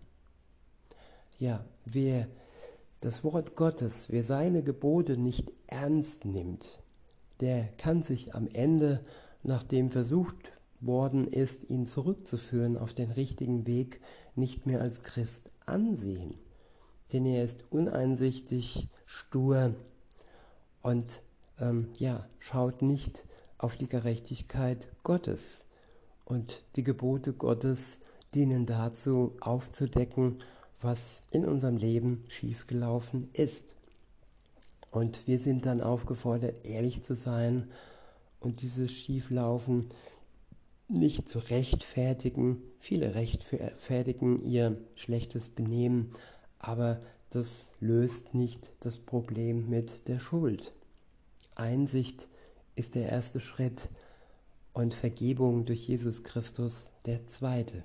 Ja, 1.38 1.64
wer 1.84 2.26
das 3.00 3.22
Wort 3.22 3.54
Gottes, 3.54 4.08
wer 4.10 4.24
seine 4.24 4.64
Gebote 4.64 5.16
nicht 5.16 5.54
ernst 5.68 6.24
nimmt, 6.24 6.82
der 7.38 7.68
kann 7.78 8.02
sich 8.02 8.34
am 8.34 8.48
Ende, 8.48 9.04
nachdem 9.44 9.92
versucht 9.92 10.50
worden 10.80 11.28
ist, 11.28 11.70
ihn 11.70 11.86
zurückzuführen 11.86 12.76
auf 12.76 12.92
den 12.92 13.12
richtigen 13.12 13.64
Weg, 13.64 14.00
nicht 14.34 14.66
mehr 14.66 14.80
als 14.80 15.04
Christ 15.04 15.50
ansehen. 15.66 16.34
Denn 17.12 17.26
er 17.26 17.44
ist 17.44 17.64
uneinsichtig, 17.70 18.88
stur 19.04 19.76
und 20.82 21.22
ähm, 21.60 21.90
ja, 21.94 22.28
schaut 22.40 22.82
nicht 22.82 23.24
auf 23.66 23.76
die 23.76 23.88
Gerechtigkeit 23.88 24.86
Gottes. 25.02 25.64
Und 26.24 26.62
die 26.76 26.84
Gebote 26.84 27.32
Gottes 27.32 27.98
dienen 28.32 28.64
dazu, 28.64 29.32
aufzudecken, 29.40 30.36
was 30.80 31.22
in 31.32 31.44
unserem 31.44 31.76
Leben 31.76 32.22
schiefgelaufen 32.28 33.28
ist. 33.32 33.74
Und 34.92 35.26
wir 35.26 35.40
sind 35.40 35.66
dann 35.66 35.80
aufgefordert, 35.80 36.64
ehrlich 36.64 37.02
zu 37.02 37.16
sein 37.16 37.68
und 38.38 38.62
dieses 38.62 38.92
Schieflaufen 38.92 39.88
nicht 40.86 41.28
zu 41.28 41.40
rechtfertigen. 41.40 42.62
Viele 42.78 43.16
rechtfertigen 43.16 44.44
ihr 44.44 44.76
schlechtes 44.94 45.48
Benehmen, 45.48 46.12
aber 46.60 47.00
das 47.30 47.72
löst 47.80 48.32
nicht 48.32 48.70
das 48.78 48.96
Problem 48.96 49.68
mit 49.68 50.06
der 50.06 50.20
Schuld. 50.20 50.72
Einsicht 51.56 52.28
ist 52.76 52.94
der 52.94 53.08
erste 53.08 53.40
Schritt 53.40 53.88
und 54.72 54.94
Vergebung 54.94 55.64
durch 55.64 55.88
Jesus 55.88 56.22
Christus 56.22 56.92
der 57.06 57.26
zweite. 57.26 57.82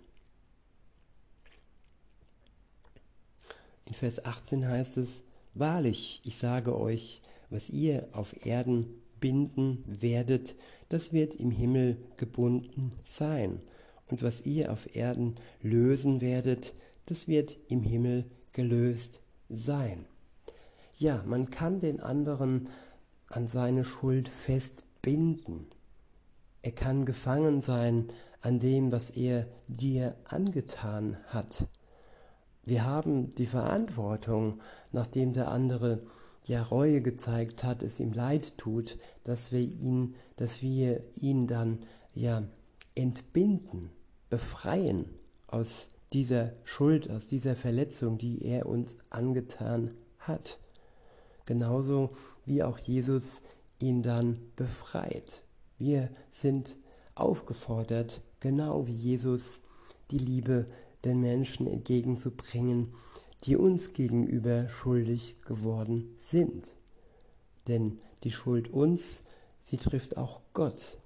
In 3.85 3.93
Vers 3.93 4.23
18 4.23 4.67
heißt 4.67 4.97
es, 4.97 5.23
Wahrlich, 5.53 6.21
ich 6.23 6.37
sage 6.37 6.77
euch, 6.77 7.21
was 7.49 7.69
ihr 7.69 8.07
auf 8.13 8.45
Erden 8.45 8.85
binden 9.19 9.83
werdet, 9.85 10.55
das 10.87 11.11
wird 11.11 11.35
im 11.35 11.51
Himmel 11.51 11.97
gebunden 12.17 12.93
sein. 13.05 13.61
Und 14.07 14.23
was 14.23 14.41
ihr 14.41 14.71
auf 14.71 14.95
Erden 14.95 15.35
lösen 15.61 16.21
werdet, 16.21 16.73
das 17.05 17.27
wird 17.27 17.57
im 17.67 17.83
Himmel 17.83 18.25
gelöst 18.53 19.21
sein. 19.49 20.03
Ja, 20.97 21.23
man 21.25 21.49
kann 21.49 21.79
den 21.79 21.99
anderen 21.99 22.69
an 23.31 23.47
seine 23.47 23.83
Schuld 23.83 24.29
festbinden. 24.29 25.67
Er 26.61 26.71
kann 26.71 27.05
gefangen 27.05 27.61
sein 27.61 28.07
an 28.41 28.59
dem, 28.59 28.91
was 28.91 29.09
er 29.09 29.47
dir 29.67 30.15
angetan 30.25 31.17
hat. 31.27 31.67
Wir 32.63 32.85
haben 32.85 33.33
die 33.35 33.47
Verantwortung, 33.47 34.59
nachdem 34.91 35.33
der 35.33 35.49
andere 35.49 35.99
ja 36.45 36.61
Reue 36.61 37.01
gezeigt 37.01 37.63
hat, 37.63 37.83
es 37.83 37.99
ihm 37.99 38.13
leid 38.13 38.57
tut, 38.57 38.97
dass 39.23 39.51
wir 39.51 39.61
ihn, 39.61 40.15
dass 40.35 40.61
wir 40.61 41.03
ihn 41.15 41.47
dann 41.47 41.79
ja 42.13 42.43
entbinden, 42.95 43.89
befreien 44.29 45.05
aus 45.47 45.89
dieser 46.13 46.53
Schuld, 46.63 47.09
aus 47.09 47.27
dieser 47.27 47.55
Verletzung, 47.55 48.17
die 48.17 48.43
er 48.43 48.65
uns 48.65 48.97
angetan 49.09 49.93
hat. 50.19 50.59
Genauso 51.45 52.09
wie 52.45 52.63
auch 52.63 52.77
Jesus 52.77 53.41
ihn 53.79 54.03
dann 54.03 54.39
befreit. 54.55 55.43
Wir 55.77 56.09
sind 56.29 56.77
aufgefordert, 57.15 58.21
genau 58.39 58.87
wie 58.87 58.93
Jesus, 58.93 59.61
die 60.11 60.17
Liebe 60.17 60.65
den 61.03 61.19
Menschen 61.19 61.67
entgegenzubringen, 61.67 62.89
die 63.43 63.55
uns 63.55 63.93
gegenüber 63.93 64.69
schuldig 64.69 65.37
geworden 65.41 66.13
sind. 66.17 66.75
Denn 67.67 67.99
die 68.23 68.31
Schuld 68.31 68.71
uns, 68.71 69.23
sie 69.61 69.77
trifft 69.77 70.17
auch 70.17 70.41
Gott. 70.53 70.99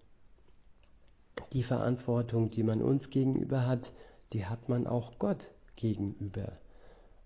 Die 1.53 1.63
Verantwortung, 1.63 2.49
die 2.49 2.63
man 2.63 2.81
uns 2.81 3.09
gegenüber 3.09 3.65
hat, 3.65 3.93
die 4.33 4.45
hat 4.45 4.67
man 4.67 4.87
auch 4.87 5.17
Gott 5.19 5.51
gegenüber. 5.75 6.57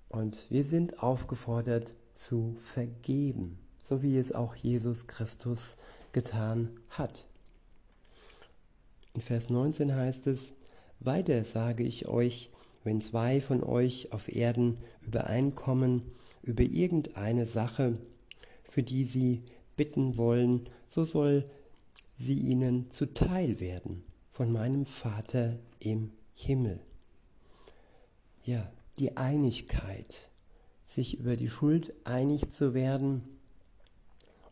Und 0.10 0.46
wir 0.50 0.64
sind 0.64 1.02
aufgefordert 1.02 1.94
zu 2.20 2.58
vergeben, 2.74 3.58
so 3.80 4.04
wie 4.04 4.18
es 4.18 4.34
auch 4.34 4.54
Jesus 4.56 5.08
Christus 5.08 5.78
getan 6.12 6.70
hat. 6.90 7.26
In 9.14 9.22
Vers 9.22 9.50
19 9.50 9.96
heißt 9.96 10.28
es, 10.28 10.54
weiter 11.00 11.44
sage 11.46 11.84
ich 11.84 12.08
euch, 12.08 12.50
wenn 12.84 13.02
zwei 13.02 13.40
von 13.40 13.64
euch 13.64 14.12
auf 14.12 14.34
Erden 14.34 14.78
übereinkommen 15.02 16.04
über 16.44 16.64
irgendeine 16.64 17.48
Sache, 17.48 17.98
für 18.64 18.84
die 18.84 19.06
sie 19.06 19.44
bitten 19.78 20.18
wollen, 20.18 20.70
so 20.88 21.06
soll 21.06 21.50
sie 22.14 22.40
ihnen 22.40 22.92
zuteil 22.92 23.60
werden 23.62 24.04
von 24.30 24.52
meinem 24.52 24.86
Vater 24.86 25.58
im 25.80 26.12
Himmel. 26.36 26.82
Ja, 28.44 28.72
die 28.98 29.16
Einigkeit, 29.16 30.30
sich 30.90 31.20
über 31.20 31.36
die 31.36 31.50
Schuld 31.50 31.94
einig 32.04 32.50
zu 32.50 32.74
werden 32.74 33.22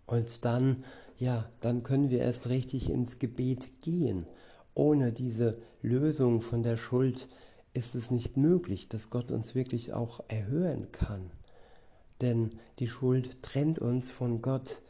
und 0.05 0.45
dann, 0.45 0.77
ja, 1.17 1.49
dann 1.61 1.81
können 1.83 2.11
wir 2.11 2.19
erst 2.19 2.47
richtig 2.47 2.89
ins 2.89 3.17
Gebet 3.17 3.81
gehen. 3.81 4.27
Ohne 4.75 5.11
diese 5.11 5.57
Lösung 5.81 6.39
von 6.39 6.61
der 6.61 6.77
Schuld 6.77 7.27
ist 7.73 7.95
es 7.95 8.11
nicht 8.11 8.37
möglich, 8.37 8.87
dass 8.87 9.09
Gott 9.09 9.31
uns 9.31 9.55
wirklich 9.55 9.93
auch 9.93 10.21
erhören 10.27 10.91
kann. 10.91 11.31
Denn 12.21 12.51
die 12.79 12.87
Schuld 12.87 13.41
trennt 13.41 13.79
uns 13.79 14.11
von 14.11 14.41
Gott 14.43 14.81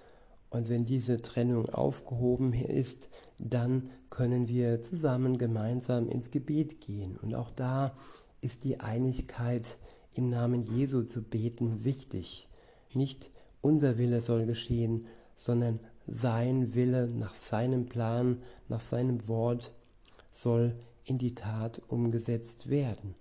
und 0.50 0.70
wenn 0.70 0.86
diese 0.86 1.22
Trennung 1.22 1.70
aufgehoben 1.70 2.52
ist, 2.54 3.10
dann 3.40 3.90
können 4.10 4.50
wir 4.50 4.82
zusammen 4.82 5.38
gemeinsam 5.38 6.10
ins 6.10 6.30
Gebet 6.30 6.82
gehen. 6.82 7.18
Und 7.18 7.36
auch 7.36 7.52
da 7.52 7.94
ist 8.42 8.66
die 8.66 8.80
Einigkeit 8.80 9.78
im 10.18 10.30
Namen 10.30 10.64
Jesu 10.64 11.04
zu 11.04 11.22
beten 11.22 11.84
wichtig. 11.84 12.48
Nicht 12.94 13.30
unser 13.62 13.98
Wille 13.98 14.22
soll 14.22 14.46
geschehen, 14.46 15.08
sondern 15.36 15.80
sein 16.06 16.74
Wille 16.74 17.08
nach 17.08 17.34
seinem 17.34 17.88
Plan, 17.88 18.42
nach 18.70 18.82
seinem 18.82 19.28
Wort 19.28 19.74
soll 20.32 20.76
in 21.06 21.18
die 21.18 21.36
Tat 21.36 21.82
umgesetzt 21.88 22.70
werden. 22.70 23.16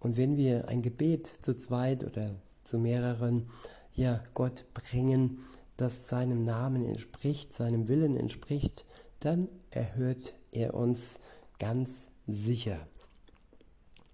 Und 0.00 0.16
wenn 0.16 0.36
wir 0.36 0.68
ein 0.68 0.82
Gebet 0.82 1.26
zu 1.26 1.54
zweit 1.56 2.04
oder 2.04 2.34
zu 2.64 2.78
mehreren, 2.78 3.46
ja, 3.94 4.22
Gott 4.34 4.64
bringen, 4.72 5.40
das 5.76 6.08
seinem 6.08 6.44
Namen 6.44 6.84
entspricht, 6.84 7.52
seinem 7.52 7.88
Willen 7.88 8.16
entspricht, 8.16 8.84
dann 9.20 9.48
erhört 9.70 10.34
er 10.52 10.74
uns 10.74 11.20
ganz 11.58 12.10
sicher. 12.26 12.78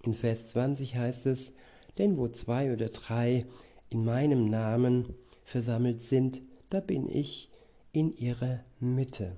In 0.02 0.14
Vers 0.14 0.48
20 0.48 0.96
heißt 0.96 1.26
es, 1.26 1.52
denn 1.98 2.16
wo 2.16 2.28
zwei 2.28 2.72
oder 2.72 2.88
drei 2.88 3.46
in 3.90 4.04
meinem 4.04 4.48
Namen 4.48 5.14
versammelt 5.44 6.02
sind, 6.02 6.42
da 6.70 6.80
bin 6.80 7.08
ich 7.08 7.50
in 7.92 8.14
ihrer 8.16 8.60
Mitte. 8.80 9.36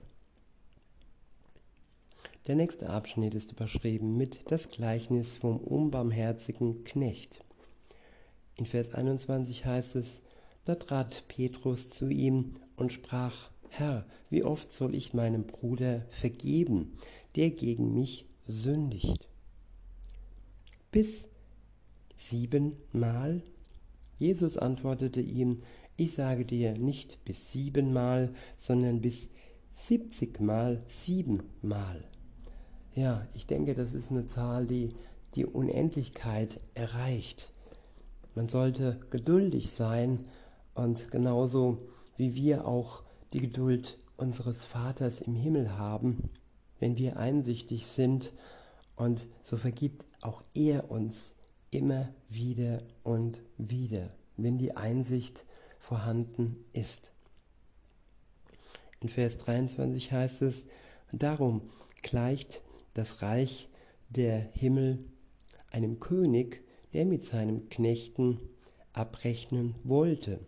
Der 2.47 2.57
nächste 2.57 2.89
Abschnitt 2.89 3.35
ist 3.35 3.53
überschrieben 3.53 4.17
mit 4.17 4.51
das 4.51 4.69
Gleichnis 4.69 5.37
vom 5.37 5.59
unbarmherzigen 5.59 6.83
Knecht. 6.85 7.45
In 8.57 8.65
Vers 8.65 8.95
21 8.95 9.67
heißt 9.67 9.97
es, 9.97 10.21
da 10.65 10.75
trat 10.75 11.25
Petrus 11.29 11.91
zu 11.91 12.09
ihm 12.09 12.55
und 12.77 12.93
sprach, 12.93 13.51
Herr, 13.69 14.07
wie 14.31 14.45
oft 14.45 14.73
soll 14.73 14.95
ich 14.95 15.13
meinem 15.13 15.45
Bruder 15.45 16.07
vergeben, 16.09 16.97
der 17.37 17.51
gegen 17.51 17.95
mich 17.95 18.25
sündigt? 18.47 19.29
Bis 20.91 21.29
siebenmal? 22.19 23.43
Jesus 24.19 24.59
antwortete 24.59 25.21
ihm, 25.21 25.63
ich 25.97 26.15
sage 26.15 26.45
dir 26.45 26.77
nicht 26.77 27.25
bis 27.25 27.51
siebenmal, 27.51 28.35
sondern 28.57 29.01
bis 29.01 29.31
siebzigmal 29.73 30.83
siebenmal. 30.89 32.05
Ja, 32.95 33.27
ich 33.35 33.47
denke, 33.47 33.75
das 33.75 33.95
ist 33.95 34.11
eine 34.11 34.27
Zahl, 34.27 34.67
die 34.67 34.95
die 35.35 35.47
Unendlichkeit 35.47 36.61
erreicht. 36.75 37.53
Man 38.35 38.49
sollte 38.49 39.01
geduldig 39.11 39.73
sein 39.73 40.25
und 40.75 41.11
genauso 41.11 41.79
wie 42.17 42.35
wir 42.35 42.67
auch 42.67 43.03
die 43.33 43.41
Geduld 43.41 43.99
unseres 44.17 44.65
Vaters 44.65 45.21
im 45.21 45.35
Himmel 45.35 45.77
haben, 45.79 46.31
wenn 46.81 46.97
wir 46.97 47.17
einsichtig 47.19 47.87
sind 47.87 48.33
und 48.97 49.27
so 49.43 49.57
vergibt 49.57 50.07
auch 50.23 50.43
er 50.55 50.91
uns 50.91 51.37
immer 51.71 52.09
wieder 52.29 52.79
und 53.03 53.43
wieder, 53.57 54.11
wenn 54.37 54.59
die 54.59 54.77
Einsicht 54.77 55.45
vorhanden 55.79 56.65
ist. 56.73 57.13
In 59.01 59.09
Vers 59.09 59.39
23 59.39 60.13
heißt 60.13 60.43
es, 60.43 60.65
darum 61.13 61.63
gleicht 62.03 62.63
das 62.95 63.23
Reich 63.23 63.69
der 64.09 64.39
Himmel 64.53 65.05
einem 65.71 66.01
König, 66.01 66.65
der 66.93 67.05
mit 67.05 67.25
seinen 67.25 67.69
Knechten 67.69 68.41
abrechnen 68.93 69.75
wollte. 69.85 70.41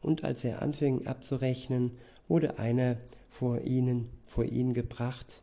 Und 0.00 0.24
als 0.24 0.44
er 0.44 0.62
anfing 0.62 1.06
abzurechnen, 1.06 1.92
wurde 2.26 2.58
einer 2.58 2.96
vor 3.28 3.60
ihnen, 3.60 4.10
vor 4.26 4.44
ihn 4.44 4.74
gebracht, 4.74 5.42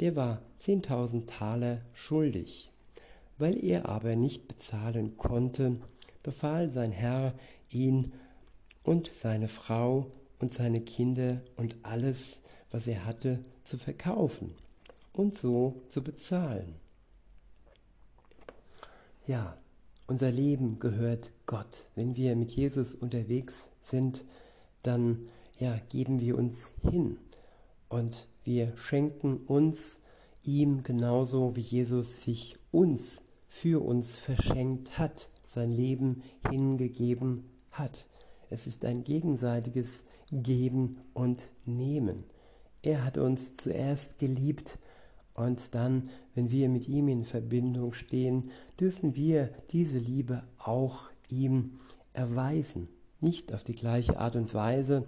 der 0.00 0.16
war 0.16 0.42
zehntausend 0.58 1.28
Taler 1.30 1.82
schuldig. 1.92 2.71
Weil 3.42 3.58
er 3.64 3.88
aber 3.88 4.14
nicht 4.14 4.46
bezahlen 4.46 5.16
konnte, 5.16 5.80
befahl 6.22 6.70
sein 6.70 6.92
Herr 6.92 7.34
ihn 7.70 8.12
und 8.84 9.10
seine 9.12 9.48
Frau 9.48 10.12
und 10.38 10.52
seine 10.52 10.80
Kinder 10.80 11.42
und 11.56 11.74
alles, 11.82 12.40
was 12.70 12.86
er 12.86 13.04
hatte, 13.04 13.44
zu 13.64 13.78
verkaufen 13.78 14.54
und 15.12 15.36
so 15.36 15.82
zu 15.88 16.04
bezahlen. 16.04 16.76
Ja, 19.26 19.58
unser 20.06 20.30
Leben 20.30 20.78
gehört 20.78 21.32
Gott. 21.46 21.90
Wenn 21.96 22.14
wir 22.14 22.36
mit 22.36 22.52
Jesus 22.52 22.94
unterwegs 22.94 23.70
sind, 23.80 24.24
dann 24.84 25.28
ja, 25.58 25.80
geben 25.88 26.20
wir 26.20 26.38
uns 26.38 26.74
hin 26.88 27.18
und 27.88 28.28
wir 28.44 28.76
schenken 28.76 29.38
uns 29.38 29.98
ihm 30.44 30.84
genauso 30.84 31.56
wie 31.56 31.60
Jesus 31.60 32.22
sich 32.22 32.56
uns 32.70 33.20
für 33.54 33.84
uns 33.84 34.16
verschenkt 34.16 34.98
hat, 34.98 35.30
sein 35.46 35.70
Leben 35.70 36.22
hingegeben 36.50 37.44
hat. 37.70 38.08
Es 38.50 38.66
ist 38.66 38.84
ein 38.84 39.04
gegenseitiges 39.04 40.04
Geben 40.32 40.96
und 41.12 41.48
Nehmen. 41.64 42.24
Er 42.82 43.04
hat 43.04 43.18
uns 43.18 43.54
zuerst 43.54 44.18
geliebt 44.18 44.78
und 45.34 45.76
dann, 45.76 46.08
wenn 46.34 46.50
wir 46.50 46.68
mit 46.70 46.88
ihm 46.88 47.06
in 47.06 47.24
Verbindung 47.24 47.92
stehen, 47.92 48.50
dürfen 48.80 49.14
wir 49.14 49.50
diese 49.70 49.98
Liebe 49.98 50.42
auch 50.58 51.10
ihm 51.28 51.78
erweisen. 52.14 52.88
Nicht 53.20 53.54
auf 53.54 53.62
die 53.62 53.76
gleiche 53.76 54.18
Art 54.18 54.34
und 54.34 54.54
Weise, 54.54 55.06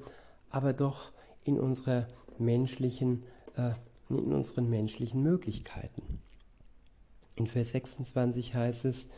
aber 0.51 0.75
doch 0.75 1.13
in 1.45 1.59
unserer 1.59 2.07
menschlichen, 2.39 3.25
äh, 3.57 3.73
in 4.11 4.33
unseren 4.33 4.71
menschlichen 4.71 5.23
Möglichkeiten. 5.23 6.24
In 7.37 7.47
Vers 7.47 7.71
26 7.71 8.55
heißt 8.55 8.85
es, 8.85 9.09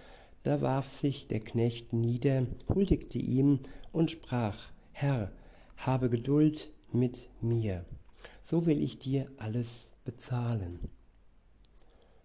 da 0.42 0.60
warf 0.60 0.88
sich 0.88 1.26
der 1.26 1.40
Knecht 1.40 1.92
nieder, 1.92 2.46
huldigte 2.68 3.18
ihm 3.18 3.60
und 3.92 4.10
sprach, 4.10 4.70
Herr, 4.92 5.32
habe 5.76 6.08
Geduld 6.08 6.70
mit 6.92 7.28
mir, 7.42 7.84
so 8.42 8.64
will 8.64 8.82
ich 8.82 8.98
dir 8.98 9.30
alles 9.38 9.90
bezahlen. 10.04 10.78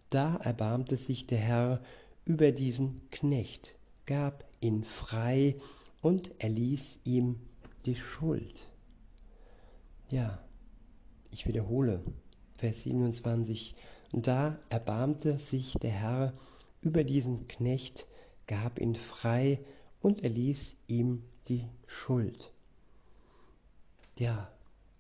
Da 0.09 0.35
erbarmte 0.35 0.97
sich 0.97 1.27
der 1.27 1.39
Herr 1.39 1.81
über 2.25 2.51
diesen 2.51 3.01
Knecht, 3.11 3.75
gab 4.05 4.45
ihn 4.59 4.83
frei 4.83 5.55
und 6.01 6.31
erließ 6.39 6.99
ihm 7.03 7.39
die 7.85 7.95
Schuld. 7.95 8.67
Ja, 10.09 10.43
ich 11.31 11.47
wiederhole, 11.47 12.03
Vers 12.55 12.83
27. 12.83 13.75
Da 14.13 14.59
erbarmte 14.69 15.39
sich 15.39 15.73
der 15.73 15.91
Herr 15.91 16.33
über 16.81 17.03
diesen 17.03 17.47
Knecht, 17.47 18.07
gab 18.45 18.79
ihn 18.79 18.95
frei 18.95 19.59
und 20.01 20.23
erließ 20.23 20.75
ihm 20.87 21.23
die 21.47 21.69
Schuld. 21.87 22.51
Ja, 24.17 24.51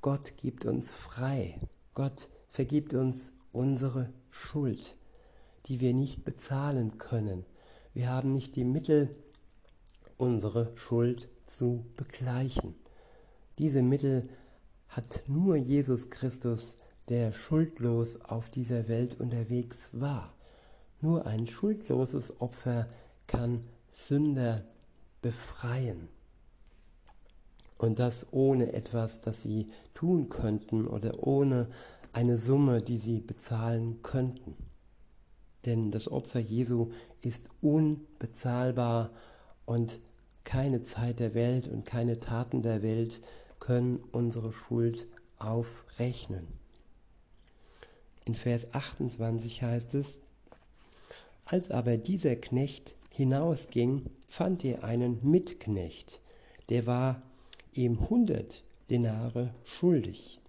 Gott 0.01 0.33
gibt 0.37 0.65
uns 0.65 0.93
frei. 0.93 1.59
Gott 1.93 2.29
vergibt 2.47 2.93
uns 2.93 3.33
unsere 3.51 4.11
Schuld, 4.29 4.95
die 5.65 5.79
wir 5.79 5.93
nicht 5.93 6.23
bezahlen 6.23 6.97
können. 6.97 7.45
Wir 7.93 8.09
haben 8.09 8.31
nicht 8.31 8.55
die 8.55 8.63
Mittel, 8.63 9.15
unsere 10.17 10.71
Schuld 10.75 11.29
zu 11.45 11.85
begleichen. 11.97 12.75
Diese 13.57 13.83
Mittel 13.83 14.23
hat 14.87 15.23
nur 15.27 15.55
Jesus 15.55 16.09
Christus, 16.09 16.77
der 17.11 17.33
schuldlos 17.33 18.21
auf 18.21 18.49
dieser 18.49 18.87
Welt 18.87 19.19
unterwegs 19.19 19.89
war. 19.91 20.33
Nur 21.01 21.25
ein 21.25 21.45
schuldloses 21.45 22.39
Opfer 22.39 22.87
kann 23.27 23.65
Sünder 23.91 24.63
befreien. 25.21 26.07
Und 27.77 27.99
das 27.99 28.27
ohne 28.31 28.71
etwas, 28.71 29.19
das 29.19 29.41
sie 29.41 29.67
tun 29.93 30.29
könnten 30.29 30.87
oder 30.87 31.27
ohne 31.27 31.67
eine 32.13 32.37
Summe, 32.37 32.81
die 32.81 32.97
sie 32.97 33.19
bezahlen 33.19 34.01
könnten. 34.03 34.55
Denn 35.65 35.91
das 35.91 36.09
Opfer 36.09 36.39
Jesu 36.39 36.91
ist 37.19 37.49
unbezahlbar 37.59 39.11
und 39.65 39.99
keine 40.45 40.81
Zeit 40.81 41.19
der 41.19 41.33
Welt 41.33 41.67
und 41.67 41.85
keine 41.85 42.19
Taten 42.19 42.61
der 42.61 42.81
Welt 42.81 43.21
können 43.59 43.99
unsere 44.13 44.53
Schuld 44.53 45.07
aufrechnen. 45.39 46.60
In 48.25 48.35
Vers 48.35 48.73
28 48.73 49.61
heißt 49.61 49.95
es, 49.95 50.19
als 51.45 51.71
aber 51.71 51.97
dieser 51.97 52.35
Knecht 52.35 52.95
hinausging, 53.09 54.05
fand 54.27 54.63
er 54.63 54.83
einen 54.83 55.19
Mitknecht, 55.29 56.21
der 56.69 56.85
war 56.85 57.21
ihm 57.73 58.09
hundert 58.09 58.63
Denare 58.89 59.53
schuldig. 59.63 60.39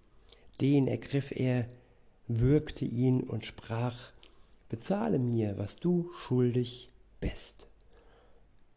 Den 0.61 0.87
ergriff 0.87 1.31
er, 1.31 1.67
würgte 2.27 2.85
ihn 2.85 3.21
und 3.21 3.45
sprach, 3.45 4.11
bezahle 4.69 5.19
mir, 5.19 5.57
was 5.57 5.75
du 5.75 6.09
schuldig 6.13 6.89
bist. 7.19 7.67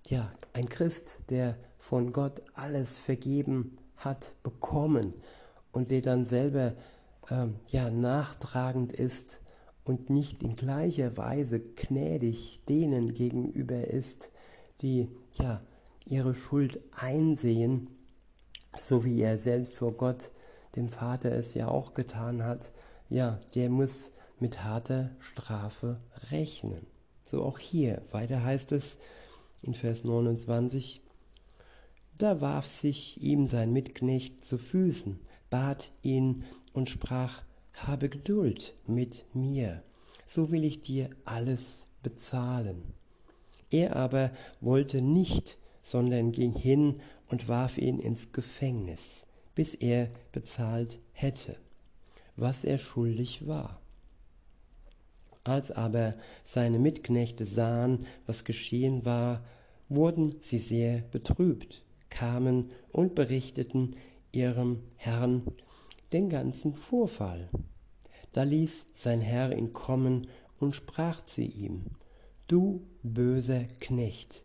Ja, 0.09 0.33
ein 0.53 0.69
Christ, 0.69 1.19
der 1.31 1.57
von 1.79 2.13
Gott 2.13 2.43
alles 2.55 2.99
vergeben 2.99 3.77
hat 3.97 4.35
bekommen 4.43 5.15
und 5.73 5.91
der 5.91 6.01
dann 6.01 6.27
selber 6.27 6.75
ähm, 7.31 7.57
ja 7.71 7.91
nachtragend 7.91 8.93
ist 8.93 9.41
und 9.85 10.11
nicht 10.11 10.43
in 10.43 10.57
gleicher 10.57 11.17
Weise 11.17 11.61
gnädig 11.61 12.61
denen 12.69 13.15
gegenüber 13.15 13.87
ist, 13.87 14.31
die 14.83 15.09
ja 15.39 15.61
ihre 16.07 16.35
Schuld 16.35 16.81
einsehen, 16.97 17.89
so 18.81 19.05
wie 19.05 19.21
er 19.21 19.39
selbst 19.39 19.75
vor 19.75 19.93
Gott, 19.93 20.31
dem 20.75 20.89
Vater, 20.89 21.33
es 21.33 21.55
ja 21.55 21.69
auch 21.69 21.95
getan 21.95 22.45
hat, 22.45 22.71
ja, 23.09 23.39
der 23.55 23.71
muss 23.71 24.13
mit 24.39 24.65
harter 24.65 25.11
Strafe 25.19 25.99
rechnen. 26.31 26.87
So 27.25 27.43
auch 27.43 27.59
hier. 27.59 28.03
Weiter 28.13 28.45
heißt 28.45 28.73
es 28.73 28.99
in 29.63 29.75
Vers 29.75 30.05
29, 30.05 31.01
da 32.19 32.41
warf 32.41 32.67
sich 32.67 33.23
ihm 33.23 33.47
sein 33.47 33.73
Mitknecht 33.73 34.45
zu 34.45 34.59
Füßen, 34.59 35.19
bat 35.51 35.91
ihn 36.03 36.45
und 36.77 36.89
sprach, 36.89 37.43
habe 37.73 38.09
Geduld 38.09 38.75
mit 38.87 39.25
mir, 39.35 39.83
so 40.27 40.51
will 40.51 40.65
ich 40.65 40.81
dir 40.81 41.11
alles 41.25 41.89
bezahlen. 42.03 42.95
Er 43.71 43.97
aber 43.97 44.31
wollte 44.61 45.03
nicht, 45.03 45.59
sondern 45.83 46.33
ging 46.33 46.55
hin 46.55 47.01
und 47.29 47.49
warf 47.49 47.79
ihn 47.79 47.99
ins 47.99 48.33
Gefängnis, 48.33 49.27
bis 49.55 49.75
er 49.75 50.11
bezahlt 50.33 51.01
hätte, 51.13 51.57
was 52.37 52.65
er 52.65 52.79
schuldig 52.79 53.47
war. 53.47 53.81
Als 55.45 55.71
aber 55.71 56.15
seine 56.45 56.79
Mitknechte 56.79 57.45
sahen, 57.45 58.07
was 58.27 58.45
geschehen 58.45 59.05
war, 59.05 59.45
wurden 59.89 60.37
sie 60.41 60.59
sehr 60.59 60.99
betrübt, 61.13 61.85
kamen 62.11 62.71
und 62.91 63.15
berichteten 63.15 63.97
ihrem 64.33 64.83
Herrn 64.97 65.43
den 66.17 66.31
ganzen 66.31 66.73
Vorfall. 66.73 67.51
Da 68.33 68.43
ließ 68.43 68.87
sein 68.95 69.21
Herr 69.21 69.55
ihn 69.55 69.75
kommen 69.75 70.29
und 70.59 70.75
sprach 70.75 71.23
zu 71.23 71.43
ihm, 71.43 71.85
Du 72.49 72.87
böser 73.03 73.65
Knecht, 73.81 74.43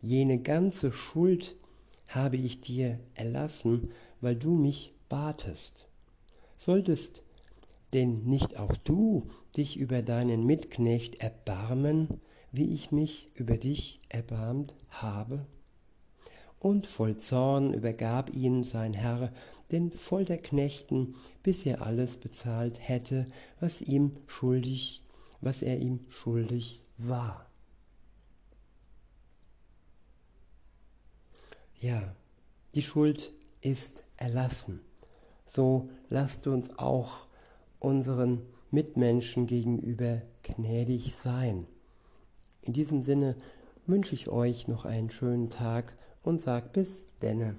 jene 0.00 0.38
ganze 0.38 0.92
Schuld 0.92 1.56
habe 2.06 2.36
ich 2.36 2.60
dir 2.60 3.00
erlassen, 3.14 3.88
weil 4.20 4.36
du 4.36 4.54
mich 4.54 4.94
batest. 5.08 5.88
Solltest 6.56 7.24
denn 7.94 8.22
nicht 8.24 8.56
auch 8.56 8.76
du 8.76 9.26
dich 9.56 9.76
über 9.76 10.02
deinen 10.02 10.46
Mitknecht 10.46 11.16
erbarmen, 11.16 12.20
wie 12.52 12.72
ich 12.72 12.92
mich 12.92 13.28
über 13.34 13.56
dich 13.56 13.98
erbarmt 14.08 14.76
habe? 14.90 15.46
Und 16.60 16.86
voll 16.86 17.16
Zorn 17.16 17.72
übergab 17.72 18.34
ihn 18.34 18.64
sein 18.64 18.92
Herr 18.92 19.32
den 19.70 19.92
Folterknechten, 19.92 21.14
bis 21.42 21.64
er 21.66 21.82
alles 21.82 22.16
bezahlt 22.16 22.78
hätte, 22.80 23.26
was 23.60 23.80
ihm 23.80 24.16
schuldig, 24.26 25.04
was 25.40 25.62
er 25.62 25.78
ihm 25.78 26.00
schuldig 26.08 26.82
war. 26.96 27.48
Ja, 31.80 32.16
die 32.74 32.82
Schuld 32.82 33.32
ist 33.60 34.02
erlassen. 34.16 34.80
So 35.46 35.88
lasst 36.08 36.46
uns 36.48 36.76
auch 36.78 37.26
unseren 37.78 38.42
Mitmenschen 38.70 39.46
gegenüber 39.46 40.22
gnädig 40.42 41.14
sein. 41.14 41.66
In 42.62 42.72
diesem 42.72 43.02
Sinne 43.02 43.36
wünsche 43.86 44.14
ich 44.14 44.28
euch 44.28 44.66
noch 44.66 44.84
einen 44.84 45.10
schönen 45.10 45.50
Tag 45.50 45.96
und 46.28 46.42
sag 46.42 46.74
bis 46.74 47.06
denne. 47.22 47.56